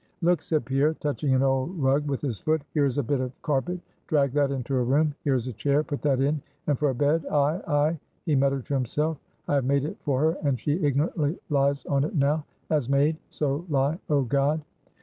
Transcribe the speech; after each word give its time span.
"Look," 0.23 0.41
said 0.41 0.65
Pierre, 0.65 0.95
touching 0.95 1.35
an 1.35 1.43
old 1.43 1.77
rug 1.77 2.07
with 2.09 2.21
his 2.21 2.39
foot; 2.39 2.63
"here 2.73 2.85
is 2.87 2.97
a 2.97 3.03
bit 3.03 3.19
of 3.19 3.39
carpet; 3.43 3.79
drag 4.07 4.31
that 4.31 4.49
into 4.49 4.73
her 4.73 4.83
room; 4.83 5.13
here 5.23 5.35
is 5.35 5.47
a 5.47 5.53
chair, 5.53 5.83
put 5.83 6.01
that 6.01 6.19
in; 6.19 6.41
and 6.65 6.79
for 6.79 6.89
a 6.89 6.95
bed, 6.95 7.23
ay, 7.29 7.61
ay," 7.67 7.99
he 8.25 8.33
muttered 8.35 8.65
to 8.65 8.73
himself; 8.73 9.19
"I 9.47 9.53
have 9.53 9.65
made 9.65 9.85
it 9.85 9.97
for 10.01 10.19
her, 10.19 10.37
and 10.41 10.59
she 10.59 10.83
ignorantly 10.83 11.37
lies 11.51 11.85
on 11.85 12.03
it 12.03 12.15
now! 12.15 12.43
as 12.71 12.89
made 12.89 13.17
so 13.29 13.63
lie. 13.69 13.99
Oh 14.09 14.23
God!" 14.23 14.61